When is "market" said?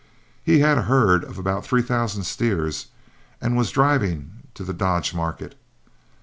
5.13-5.53